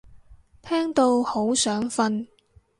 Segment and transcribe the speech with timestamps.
[0.63, 2.25] 聽到好想瞓